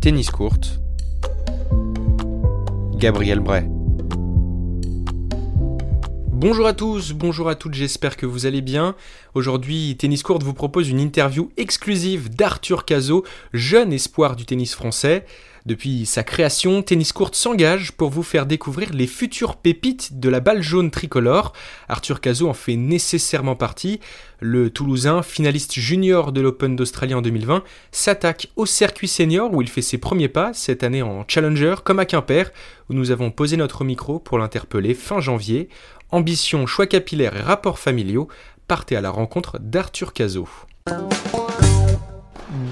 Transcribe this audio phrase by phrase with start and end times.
[0.00, 0.80] Tennis courte.
[2.98, 3.77] Gabriel Bray.
[6.40, 8.94] Bonjour à tous, bonjour à toutes, j'espère que vous allez bien.
[9.34, 15.26] Aujourd'hui, Tennis Courte vous propose une interview exclusive d'Arthur Cazot, jeune espoir du tennis français.
[15.66, 20.40] Depuis sa création, Tennis Courte s'engage pour vous faire découvrir les futures pépites de la
[20.40, 21.52] balle jaune tricolore.
[21.88, 23.98] Arthur Cazot en fait nécessairement partie.
[24.40, 29.68] Le Toulousain, finaliste junior de l'Open d'Australie en 2020, s'attaque au circuit senior où il
[29.68, 32.52] fait ses premiers pas, cette année en Challenger, comme à Quimper,
[32.88, 35.68] où nous avons posé notre micro pour l'interpeller fin janvier.
[36.10, 38.28] Ambition, choix capillaire et rapports familiaux,
[38.66, 40.48] partez à la rencontre d'Arthur Cazot.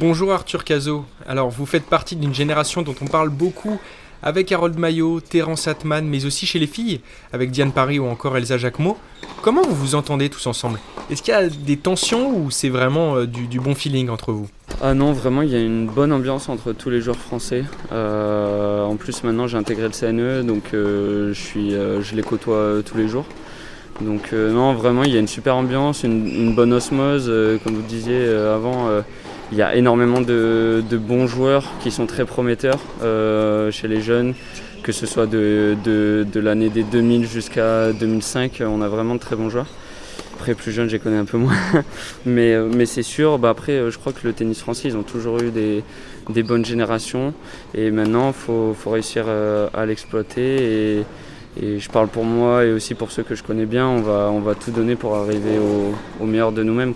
[0.00, 1.04] Bonjour Arthur Cazot.
[1.26, 3.78] Alors vous faites partie d'une génération dont on parle beaucoup
[4.22, 8.38] avec Harold Maillot, Terence Atman, mais aussi chez les filles, avec Diane Paris ou encore
[8.38, 8.96] Elsa Jacquemot.
[9.42, 10.78] Comment vous vous entendez tous ensemble?
[11.10, 14.48] Est-ce qu'il y a des tensions ou c'est vraiment euh, du, bon feeling entre vous?
[14.82, 17.64] Ah non, vraiment, il y a une bonne ambiance entre tous les joueurs français.
[17.92, 22.82] Euh, en plus, maintenant, j'ai intégré le CNE, donc euh, je, suis, je les côtoie
[22.84, 23.24] tous les jours.
[24.00, 27.32] Donc non, vraiment, il y a une super ambiance, une, bonne osmose,
[27.64, 28.90] comme vous disiez avant
[29.52, 34.34] il y a énormément de, bons joueurs qui sont très prometteurs euh, chez les jeunes,
[34.82, 39.50] que ce soit de, l'année des 2000 jusqu'à 2005, on a vraiment de très bons
[39.50, 39.68] joueurs.
[40.38, 41.56] Après, plus jeune, j'ai connais un peu moins.
[42.26, 44.96] mais, euh, mais c'est sûr, bah après, euh, je crois que le tennis français, ils
[44.96, 45.82] ont toujours eu des,
[46.42, 47.32] bonnes générations.
[47.74, 50.98] Et maintenant, il faut, réussir à l'exploiter.
[50.98, 54.54] Et, je parle pour moi et aussi pour ceux que je connais bien, on va,
[54.54, 55.58] tout donner pour arriver
[56.20, 56.92] au, meilleur de nous-mêmes.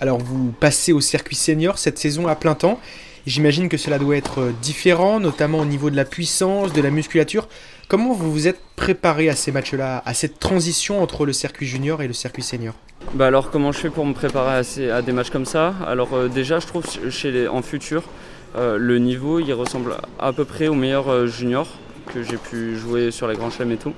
[0.00, 2.80] Alors vous passez au circuit senior cette saison à plein temps.
[3.26, 6.90] J'imagine que cela doit être euh, différent, notamment au niveau de la puissance, de la
[6.90, 7.48] musculature.
[7.92, 12.00] Comment vous vous êtes préparé à ces matchs-là, à cette transition entre le circuit junior
[12.00, 12.72] et le circuit senior?
[13.12, 15.74] Bah alors comment je fais pour me préparer à, des matchs comme ça?
[15.86, 18.04] Alors euh, déjà je trouve chez les, en futur
[18.56, 21.68] euh, le niveau il ressemble à peu près au meilleur junior
[22.14, 23.92] que j'ai pu jouer sur les grands chelems et tout.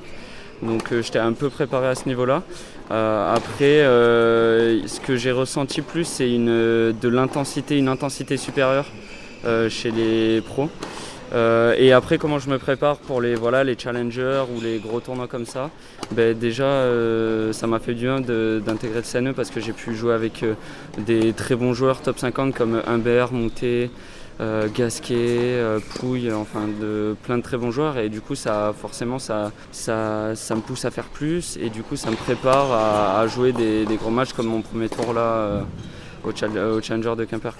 [0.61, 2.43] Donc j'étais un peu préparé à ce niveau-là.
[2.91, 8.87] Euh, après, euh, ce que j'ai ressenti plus, c'est de l'intensité, une intensité supérieure
[9.45, 10.69] euh, chez les pros.
[11.35, 15.27] Et après, comment je me prépare pour les, voilà, les challengers ou les gros tournois
[15.27, 15.71] comme ça?
[16.13, 16.87] Ben, Déjà,
[17.53, 20.45] ça m'a fait du bien d'intégrer le CNE parce que j'ai pu jouer avec
[20.99, 23.31] des très bons joueurs top 50 comme Humbert,
[24.41, 27.99] euh, Gasquet, euh, Pouille, enfin de plein de très bons joueurs.
[27.99, 31.57] Et du coup ça forcément ça, ça, me pousse à faire plus.
[31.61, 35.13] Et du coup ça me prépare à, jouer des, gros matchs comme mon premier tour
[35.13, 35.63] là euh,
[36.25, 37.55] au, Challenger de Quimper.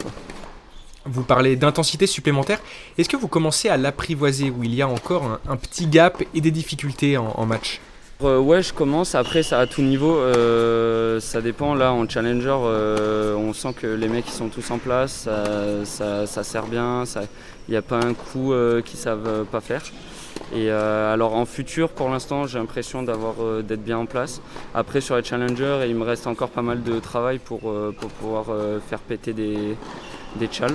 [1.07, 2.61] Vous parlez d'intensité supplémentaire.
[2.99, 6.41] Est-ce que vous commencez à l'apprivoiser où il y a encore un, petit gap et
[6.41, 7.81] des difficultés en match?
[8.23, 9.15] Euh, ouais, je commence.
[9.15, 10.17] Après, ça à tout niveau.
[10.17, 11.75] Euh, ça dépend.
[11.75, 15.29] Là, en challenger, euh, on sent que les mecs ils sont tous en place.
[15.85, 17.05] Ça, sert bien.
[17.69, 18.53] Il n'y a pas un coup
[18.85, 19.83] qu'ils savent pas faire.
[20.55, 24.41] Et alors en futur, pour l'instant, j'ai l'impression d'avoir d'être bien en place.
[24.75, 28.47] Après, sur les challengers, il me reste encore pas mal de travail pour, pour pouvoir
[28.89, 29.77] faire péter des,
[30.37, 30.75] des chals.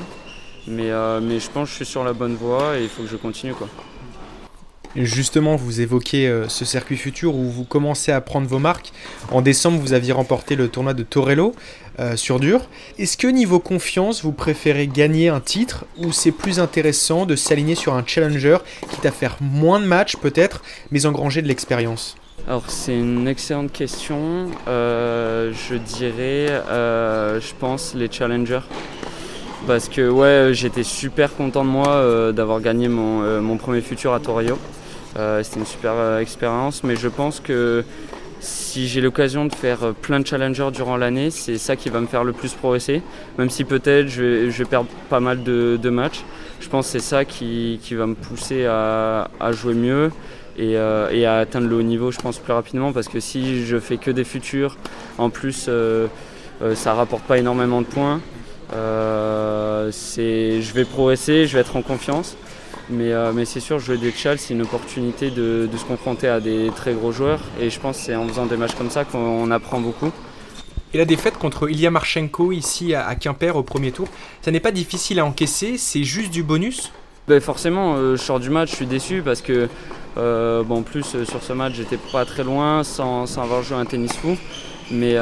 [0.68, 3.10] Mais, mais je pense que je suis sur la bonne voie et il faut que
[3.10, 3.68] je continue quoi.
[4.96, 8.92] Justement, vous évoquez euh, ce circuit futur où vous commencez à prendre vos marques.
[9.32, 11.54] En décembre, vous aviez remporté le tournoi de Torello
[12.00, 12.62] euh, sur dur.
[12.98, 17.76] Est-ce que niveau confiance, vous préférez gagner un titre ou c'est plus intéressant de s'aligner
[17.76, 18.58] sur un challenger,
[18.90, 22.18] quitte à faire moins de matchs peut-être, mais engranger de l'expérience?
[22.48, 24.48] Alors c'est une excellente question.
[24.68, 28.62] Euh, je dirais, je pense les challengers
[29.68, 34.20] parce que ouais, j'étais super content de moi d'avoir gagné mon, mon, premier futur à
[34.20, 34.58] Torello.
[35.18, 37.84] Euh, c'était une super euh, expérience, mais je pense que
[38.40, 42.00] si j'ai l'occasion de faire euh, plein de challengers durant l'année, c'est ça qui va
[42.00, 43.02] me faire le plus progresser.
[43.38, 46.24] Même si peut-être je, vais, perdre pas mal de, matchs,
[46.60, 50.12] je pense que c'est ça qui, va me pousser à, jouer mieux
[50.58, 52.94] et, à atteindre le haut niveau, je pense, plus rapidement.
[52.94, 54.78] Parce que si je fais que des futurs,
[55.18, 58.22] en plus, ça ça rapporte pas énormément de points.
[59.92, 62.36] Je vais progresser, je vais être en confiance.
[62.92, 66.72] Euh, mais, c'est sûr, jouer des Chals, c'est une opportunité de, se confronter à des
[66.76, 67.42] très gros joueurs.
[67.60, 70.12] Et je pense que c'est en faisant des matchs comme ça qu'on apprend beaucoup.
[70.94, 74.08] Et la défaite contre Ilya Marchenko ici à, Quimper au premier tour,
[74.42, 76.92] ça n'est pas difficile à encaisser, c'est juste du bonus?
[77.28, 79.70] Ben Forcément, euh, je sors du match, je suis déçu parce que,
[80.18, 83.86] euh, bon, en plus, sur ce match, j'étais pas très loin sans, avoir joué un
[83.86, 84.36] tennis fou.
[84.90, 85.14] Mais,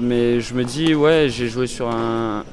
[0.00, 2.44] mais je me dis, ouais, j'ai joué sur un,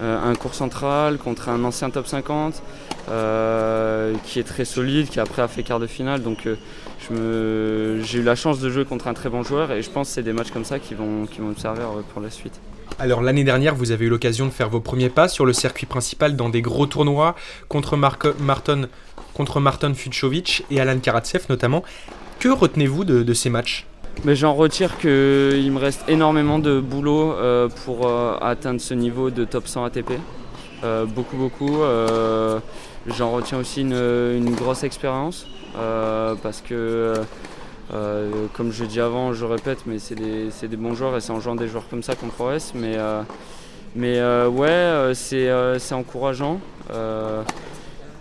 [0.00, 2.62] un cours central contre un ancien top 50.
[3.08, 6.22] Euh, qui est très solide, qui après a fait quart de finale.
[6.22, 9.90] Donc euh, j'ai eu la chance de jouer contre un très bon joueur et je
[9.90, 12.30] pense que c'est des matchs comme ça qui vont, qui me servir euh, pour la
[12.30, 12.60] suite.
[13.00, 15.86] Alors l'année dernière, vous avez eu l'occasion de faire vos premiers pas sur le circuit
[15.86, 17.34] principal dans des gros tournois
[17.68, 18.86] contre Martin,
[19.34, 19.60] contre
[20.70, 21.82] et Alan Karatsev notamment.
[22.38, 23.86] Que retenez-vous de, ces matchs?
[24.24, 25.10] Mais j'en retire qu'il
[25.72, 30.12] me reste énormément de boulot euh, pour euh, atteindre ce niveau de top 100 ATP.
[30.84, 31.80] Euh, beaucoup, beaucoup.
[33.06, 37.14] j'en retiens aussi une, grosse expérience parce que,
[38.52, 41.56] comme je dis avant, je répète, mais c'est des, bons joueurs et c'est en jouant
[41.56, 42.72] des joueurs comme ça qu'on progresse.
[42.74, 42.96] Mais,
[43.96, 46.60] mais ouais, c'est encourageant.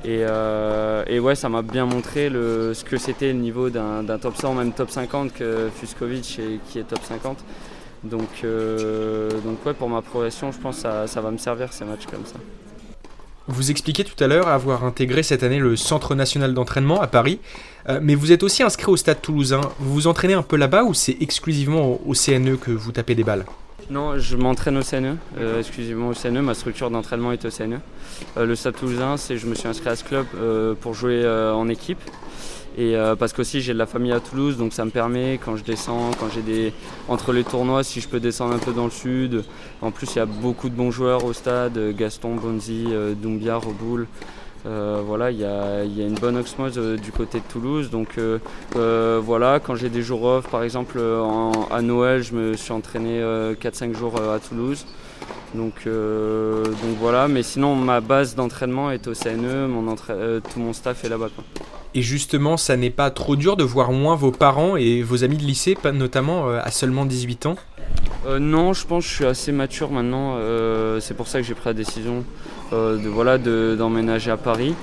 [0.06, 4.56] Euh, et, ouais, ça m'a bien montré ce que c'était le niveau d'un top 100,
[4.56, 6.40] même top 50 que Fuskovic
[6.70, 7.38] qui est top 50.
[8.04, 11.72] Donc, euh, donc ouais, pour ma progression, je pense que ça, ça va me servir
[11.72, 12.38] ces matchs comme ça.
[13.48, 17.40] Vous expliquez tout à l'heure avoir intégré cette année le Centre national d'entraînement à Paris,
[17.90, 19.62] euh, mais vous êtes aussi inscrit au Stade toulousain.
[19.80, 23.24] Vous vous entraînez un peu là-bas ou c'est exclusivement au CNE que vous tapez des
[23.24, 23.46] balles?
[23.90, 26.42] Non, je m'entraîne au CNE, euh, exclusivement au CNE.
[26.42, 27.80] Ma structure d'entraînement est au CNE.
[28.38, 31.28] Euh, le Stade Toulousain, c'est je me suis inscrit à ce club euh, pour jouer
[31.28, 32.00] en équipe.
[32.78, 35.64] Et parce qu'aussi j'ai de la famille à Toulouse, donc ça me permet quand je
[35.66, 36.72] descends, quand j'ai des
[37.10, 39.44] entre les tournois, si je peux descendre un peu dans le sud.
[39.82, 42.88] En plus, il y a beaucoup de bons joueurs au stade, Gaston, Bonzi,
[43.22, 44.08] Doumbia, Roboul.
[44.66, 47.90] Euh, voilà, il y a, une bonne osmose euh, du côté de Toulouse.
[47.90, 51.02] Donc euh, voilà, quand j'ai des jours off, par exemple
[51.72, 54.86] à Noël, je me suis entraîné 4-5 jours à Toulouse.
[55.54, 55.88] Donc,
[57.00, 61.28] voilà, mais sinon ma base d'entraînement est au CNE, mon tout mon staff est là-bas.
[61.94, 65.36] Et justement, ça n'est pas trop dur de voir moins vos parents et vos amis
[65.36, 67.56] de lycée, notamment à seulement 18 ans?
[68.28, 70.38] Non, je pense que je suis assez mature maintenant.
[71.00, 72.24] c'est pour ça que j'ai pris la décision
[72.74, 74.74] euh, de, voilà, d'emménager à Paris.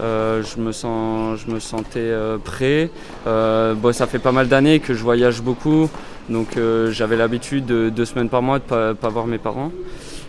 [0.00, 2.90] Euh, je, me sens, je me sentais euh, prêt.
[3.26, 5.88] Bon, ça fait pas mal d'années que je voyage beaucoup,
[6.28, 6.58] donc
[6.90, 9.72] j'avais l'habitude de deux semaines par mois de ne pas, voir mes parents.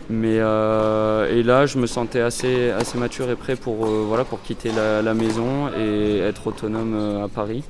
[0.09, 4.71] Mais et là, je me sentais assez, assez mature et prêt pour, voilà, pour quitter
[5.03, 7.63] la, maison et être autonome à Paris.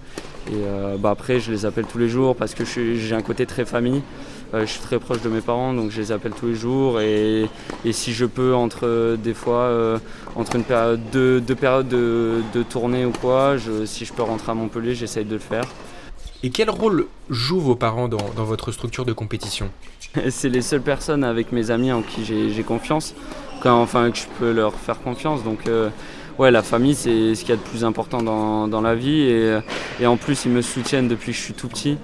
[0.51, 3.65] Et bah, après, je les appelle tous les jours parce que j'ai un côté très
[3.65, 4.01] famille.
[4.53, 6.99] Euh, je suis très proche de mes parents, donc je les appelle tous les jours.
[6.99, 7.49] Et,
[7.91, 9.97] si je peux, entre des fois, euh,
[10.35, 13.55] entre une période, deux, périodes de, tournée ou quoi,
[13.85, 15.65] si je peux rentrer à Montpellier, j'essaye de le faire.
[16.43, 19.69] Et quel rôle jouent vos parents dans, votre structure de compétition
[20.29, 23.15] C'est les seules personnes avec mes amis en qui j'ai confiance,
[23.61, 25.43] quand, enfin que je peux leur faire confiance.
[25.43, 25.89] Donc euh,
[26.37, 29.59] ouais, la famille c'est ce qu'il y a de plus important dans, la vie et,
[30.01, 31.97] et, en plus ils me soutiennent depuis que je suis tout petit.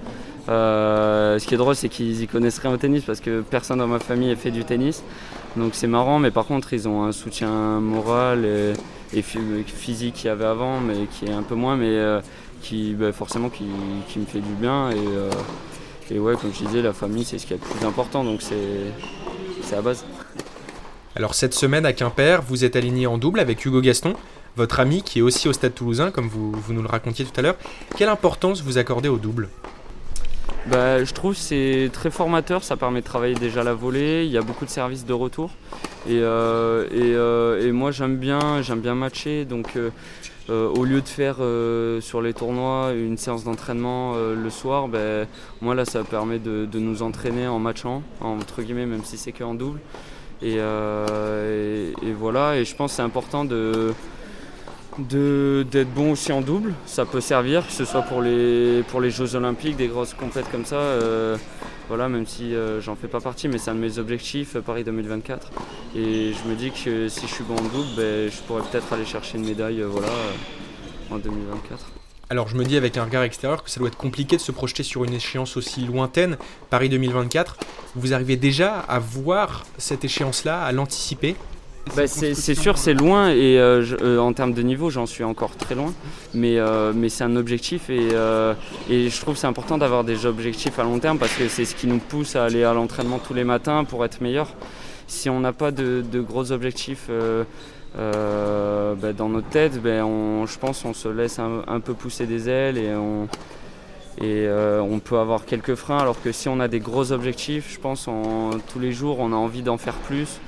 [0.50, 3.80] Euh, ce qui est drôle, c'est qu'ils y connaissent rien au tennis parce que personne
[3.80, 5.04] dans ma famille a fait du tennis.
[5.56, 8.46] Donc c'est marrant, mais par contre, ils ont un soutien moral
[9.13, 12.22] et, physique qu'il y avait avant, mais qui est un peu moins, mais euh,
[12.62, 14.92] qui bah, forcément qui, me fait du bien.
[14.92, 15.30] Euh,
[16.12, 18.42] et, ouais, comme je disais, la famille, c'est ce qui est le plus important, donc
[18.42, 20.04] c'est à base.
[21.16, 24.13] Alors cette semaine à Quimper, vous êtes aligné en double avec Hugo Gaston,
[24.56, 27.38] votre ami qui est aussi au Stade Toulousain, comme vous, vous nous le racontiez tout
[27.38, 27.56] à l'heure.
[27.96, 29.50] Quelle importance vous accordez au double?
[30.69, 34.38] Bah, je trouve c'est très formateur, ça permet de travailler déjà la volée, il y
[34.38, 35.51] a beaucoup de services de retour.
[36.07, 39.89] Et, euh, euh, moi j'aime bien, j'aime bien matcher, donc euh,
[40.69, 41.38] au lieu de faire
[42.01, 45.27] sur les tournois une séance d'entraînement le soir, ben,
[45.62, 49.56] moi là ça permet de, nous entraîner en matchant, entre guillemets, même si c'est qu'en
[49.56, 49.80] double.
[50.42, 53.94] Et, et, voilà, et je pense que c'est important de
[55.00, 56.74] d'être bon aussi en double.
[56.86, 60.77] Ça peut servir, que ce soit pour les, Jeux Olympiques, des grosses compètes comme ça.
[60.77, 61.38] Euh,
[61.88, 64.62] voilà, même si euh, j'en fais pas partie, mais c'est un de mes objectifs, euh,
[64.62, 65.51] Paris 2024.
[65.96, 68.94] Et je me dis que si je suis bon en double, ben, je pourrais peut-être
[68.94, 70.10] aller chercher une médaille voilà,
[71.10, 71.86] en 2024.
[72.32, 74.51] Alors je me dis avec un regard extérieur que ça doit être compliqué de se
[74.51, 76.38] projeter sur une échéance aussi lointaine,
[76.70, 77.58] Paris 2024.
[77.96, 81.36] Vous arrivez déjà à voir cette échéance-là, à l'anticiper?
[81.96, 85.55] Bah, c'est sûr, c'est loin et euh, euh, en termes de niveau, j'en suis encore
[85.55, 85.93] très loin.
[86.34, 88.10] Mais, euh, mais c'est un objectif et,
[88.89, 91.75] et, je trouve c'est important d'avoir des objectifs à long terme parce que c'est ce
[91.75, 94.50] qui nous pousse à aller à l'entraînement tous les matins pour être meilleur.
[95.08, 97.10] Si on n'a pas de, gros objectifs
[97.96, 102.50] bah, dans notre tête, ben, on, je pense qu'on se laisse un, peu pousser des
[102.50, 103.27] ailes et on,
[104.24, 105.98] et on peut avoir quelques freins.
[105.98, 109.31] Alors que si on a des gros objectifs, je pense en, tous les jours, on
[109.31, 110.39] a envie d'en faire plus.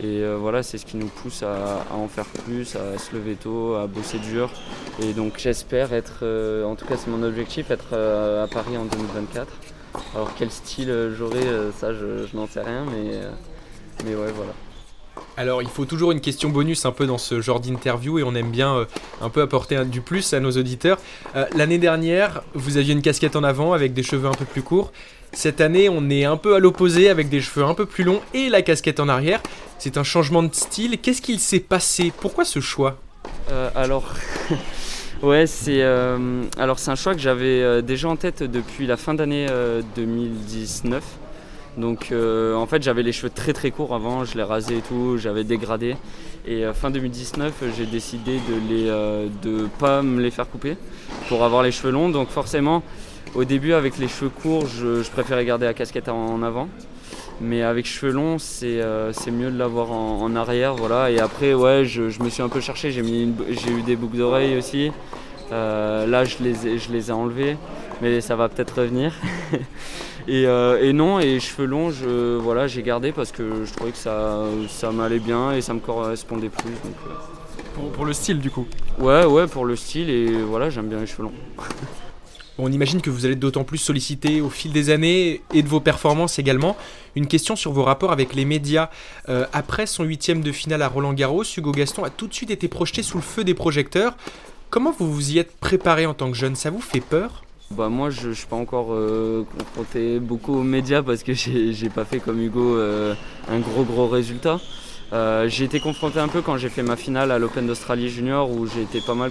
[0.00, 3.34] Et euh, voilà, c'est ce qui nous pousse à, en faire plus, à se lever
[3.34, 4.50] tôt, à bosser dur.
[5.02, 8.76] Et donc j'espère être, euh, en tout cas c'est mon objectif, être euh, à Paris
[8.76, 9.48] en 2024.
[10.14, 11.42] Alors quel style j'aurai,
[11.76, 13.18] ça je, n'en sais rien, mais,
[14.04, 14.52] mais ouais voilà.
[15.36, 18.34] Alors il faut toujours une question bonus un peu dans ce genre d'interview et on
[18.36, 18.86] aime bien
[19.20, 20.98] un peu apporter du plus à nos auditeurs.
[21.56, 24.92] L'année dernière, vous aviez une casquette en avant avec des cheveux un peu plus courts.
[25.32, 28.20] Cette année, on est un peu à l'opposé avec des cheveux un peu plus longs
[28.34, 29.42] et la casquette en arrière.
[29.78, 30.98] C'est un changement de style.
[30.98, 32.12] Qu'est-ce qu'il s'est passé?
[32.20, 32.98] Pourquoi ce choix?
[33.50, 34.12] Euh, Alors,
[35.22, 36.42] ouais, c'est euh,
[36.76, 39.46] c'est un choix que j'avais euh, déjà en tête depuis la fin d'année
[39.94, 41.04] 2019.
[41.76, 45.16] Donc en fait j'avais les cheveux très très courts avant, je les rasais et tout,
[45.16, 45.94] j'avais dégradé.
[46.44, 48.86] Et fin 2019 j'ai décidé de les
[49.44, 50.76] de pas me les faire couper
[51.28, 52.08] pour avoir les cheveux longs.
[52.08, 52.82] Donc forcément
[53.34, 56.68] au début, avec les cheveux courts, je, préférais garder la casquette en avant.
[57.40, 60.74] Mais avec cheveux longs, c'est euh, mieux de l'avoir en, arrière.
[60.74, 61.10] Voilà.
[61.10, 62.90] Et après, ouais, je, me suis un peu cherché.
[62.90, 64.90] J'ai eu des boucles d'oreilles aussi.
[65.52, 67.56] Euh, là, je les, ai, je les ai enlevés,
[68.02, 69.14] mais ça va peut-être revenir.
[70.30, 73.96] Euh, et, non, et cheveux longs, je, voilà, j'ai gardé parce que je trouvais que
[73.96, 76.70] ça, ça m'allait bien et ça me correspondait plus.
[77.74, 78.66] pour, pour le style, du coup?
[78.98, 80.10] Ouais, ouais, pour le style.
[80.10, 81.32] Et voilà, j'aime bien les cheveux longs.
[82.60, 85.78] On imagine que vous allez d'autant plus solliciter au fil des années et de vos
[85.78, 86.76] performances également.
[87.14, 88.90] Une question sur vos rapports avec les médias.
[89.28, 92.50] Euh, après son huitième de finale à Roland Garros, Hugo Gaston a tout de suite
[92.50, 94.16] été projeté sous le feu des projecteurs.
[94.70, 96.56] Comment vous vous y êtes préparé en tant que jeune?
[96.56, 97.44] Ça vous fait peur?
[97.70, 101.90] Bah moi je ne suis pas encore euh, confronté beaucoup aux médias parce que j'ai
[101.90, 103.14] pas fait comme Hugo euh,
[103.48, 104.58] un gros gros résultat.
[105.12, 108.66] j'ai été confronté un peu quand j'ai fait ma finale à l'Open d'Australie Junior où
[108.66, 109.30] j'ai été pas mal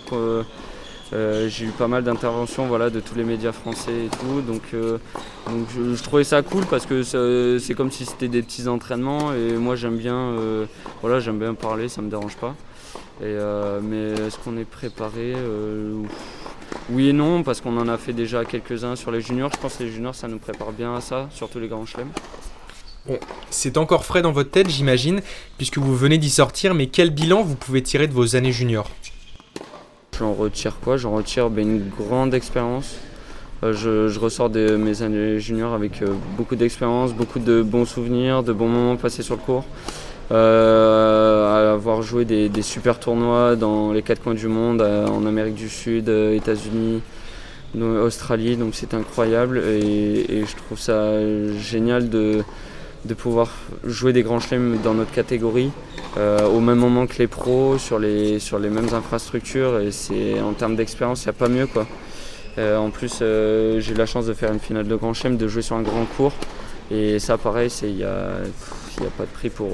[1.14, 4.42] euh, j'ai eu pas mal d'interventions voilà, de tous les médias français et tout.
[4.42, 4.98] Donc, euh,
[5.50, 7.04] donc je, trouvais ça cool parce que
[7.60, 10.66] c'est comme si c'était des petits entraînements et moi j'aime bien, euh,
[11.02, 12.56] voilà, bien parler, ça me dérange pas.
[13.22, 13.36] Et,
[13.82, 15.34] mais est-ce qu'on est préparé
[16.92, 19.50] Oui et non, parce qu'on en a fait déjà quelques-uns sur les juniors.
[19.56, 22.12] Je pense que les juniors, ça nous prépare bien à ça, surtout les grands chelems.
[23.50, 25.22] C'est encore frais dans votre tête, j'imagine,
[25.58, 28.92] puisque vous venez d'y sortir, mais quel bilan vous pouvez tirer de vos années juniors?
[30.20, 30.98] J'en retire quoi?
[30.98, 32.96] J'en retire une grande expérience.
[33.64, 36.08] Euh, je, ressors de mes années juniors avec euh,
[36.38, 39.66] beaucoup d'expérience, beaucoup de bons souvenirs, de bons moments passés sur le cours.
[40.32, 45.70] Euh, avoir joué des, super tournois dans les quatre coins du monde, en Amérique du
[45.70, 47.02] Sud, États-Unis,
[47.80, 51.14] Australie, donc c'est incroyable et, je trouve ça
[51.60, 52.44] génial de,
[53.06, 53.52] de pouvoir
[53.84, 55.72] jouer des grands chelems dans notre catégorie
[56.18, 60.54] euh, au même moment que les pros sur les, sur les mêmes infrastructures c'est en
[60.54, 61.86] termes d'expérience il n'y a pas mieux quoi.
[62.58, 65.38] Euh, en plus euh, j'ai eu la chance de faire une finale de grand chelem,
[65.38, 66.34] de jouer sur un grand cours.
[66.90, 69.70] Et ça pareil il n'y a, a, pas de prix pour,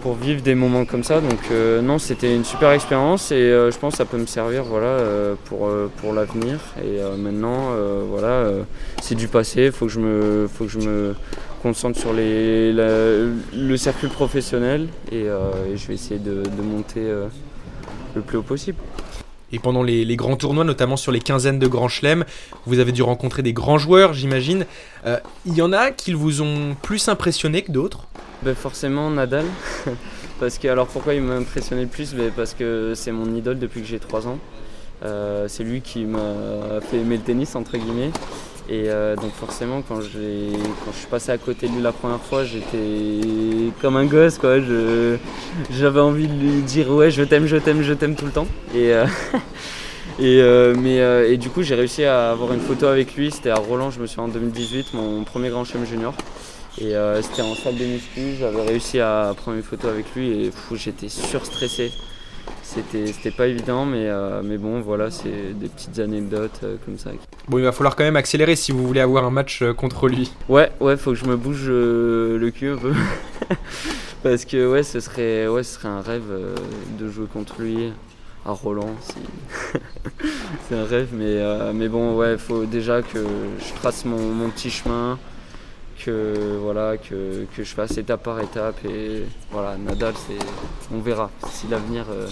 [0.00, 1.20] pour vivre des moments comme ça.
[1.20, 1.50] Donc
[1.82, 3.30] non c'était une super expérience.
[3.30, 4.96] Et je pense que ça peut me servir voilà,
[5.46, 6.60] pour, pour l'avenir.
[6.82, 7.72] Et maintenant
[8.08, 8.52] voilà
[9.02, 11.14] c'est du passé, il faut que je me, faut que je me
[11.62, 17.26] concentre sur les, le circuit professionnel euh, et, je vais essayer de, monter euh,
[18.14, 18.78] le plus haut possible.
[19.50, 22.24] Et pendant les, grands tournois, notamment sur les quinzaines de grands chelems,
[22.66, 24.66] vous avez dû rencontrer des grands joueurs, j'imagine.
[25.06, 28.06] Euh, il y en a qui vous ont plus impressionné que d'autres?
[28.42, 29.46] Ben Forcément Nadal.
[30.40, 32.14] parce que, alors pourquoi il m'a impressionné le plus?
[32.14, 34.38] Ben Parce que c'est mon idole depuis que j'ai 3 ans.
[35.48, 38.10] c'est lui qui m'a fait aimer le tennis, entre guillemets.
[38.70, 42.20] Et euh, donc forcément quand, quand je suis passé à côté de lui la première
[42.20, 44.58] fois, j'étais comme un gosse quoi.
[45.70, 48.46] j'avais envie de lui dire ouais je t'aime, je t'aime, je t'aime tout le temps.
[48.74, 49.06] Et, euh,
[50.20, 50.98] euh, mais,
[51.32, 53.30] et du coup j'ai réussi à avoir une photo avec lui.
[53.30, 56.14] C'était à Roland, je me suis en 2018, mon premier grand chelem junior.
[56.78, 60.50] Et c'était en salle de muscu, j'avais réussi à prendre une photo avec lui et
[60.74, 61.90] j'étais surstressé
[62.68, 67.10] c'était pas évident, mais, euh, mais bon, voilà, c'est des petites anecdotes euh, comme ça.
[67.48, 70.08] Bon, il va falloir quand même accélérer si vous voulez avoir un match euh, contre
[70.08, 70.30] lui.
[70.48, 72.92] Ouais, ouais, faut que je me bouge le cul un peu.
[74.22, 76.30] Parce que ouais, ce serait, ouais, ce serait un rêve
[76.98, 77.92] de jouer contre lui
[78.44, 78.94] à Roland.
[80.68, 84.70] c'est un rêve, mais, mais bon, ouais, faut déjà que je trace mon, mon petit
[84.70, 85.18] chemin
[86.04, 90.38] que voilà que, que, je fasse étape par étape et voilà Nadal c'est
[90.94, 92.26] on verra si l'avenir euh,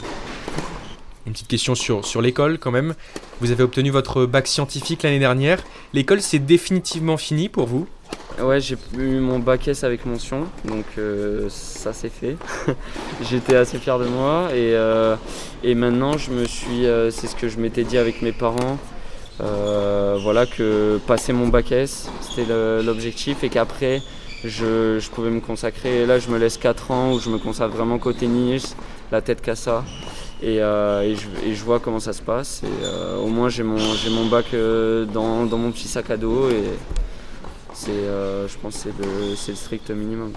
[1.27, 2.95] une petite question sur, sur l'école quand même.
[3.41, 5.63] Vous avez obtenu votre bac scientifique l'année dernière.
[5.93, 7.87] L'école c'est définitivement fini pour vous?
[8.41, 12.37] Ouais j'ai eu mon bac S avec mention donc euh, ça c'est fait.
[13.23, 15.17] J'étais assez fier de moi et, euh,
[15.65, 18.79] et maintenant je me suis c'est ce que je m'étais dit avec mes parents
[19.41, 22.47] euh, voilà que passer mon bac S, c'était
[22.83, 24.03] l'objectif et qu'après
[24.45, 26.07] je, pouvais me consacrer.
[26.07, 28.77] Là, je me laisse 4 ans où je me consacre vraiment qu'au tennis,
[29.13, 29.85] la tête qu'à ça.
[30.43, 32.63] Et, euh, je, vois comment ça se passe.
[32.63, 33.79] Et, euh, au moins, j'ai mon,
[34.11, 34.47] mon bac
[35.13, 36.65] dans, mon petit sac à dos et
[37.75, 38.91] c'est, je pense que
[39.37, 40.33] c'est le, strict minimum.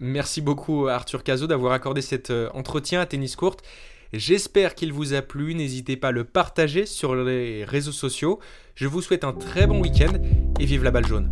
[0.00, 3.64] Merci beaucoup Arthur Cazot d'avoir accordé cet entretien à Tennis Courte.
[4.12, 8.38] J'espère qu'il vous a plu, n'hésitez pas à le partager sur les réseaux sociaux.
[8.74, 10.12] Je vous souhaite un très bon week-end
[10.58, 11.30] et vive la balle jaune.